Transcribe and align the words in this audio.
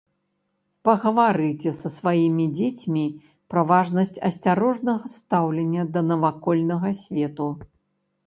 Пагаварыце 0.87 1.71
са 1.79 1.89
сваімі 1.97 2.45
дзецьмі 2.59 3.03
пра 3.53 3.61
важнасць 3.71 4.13
асцярожнага 4.31 5.13
стаўлення 5.17 5.81
да 5.99 6.03
навакольнага 6.13 6.89
свету. 7.03 7.47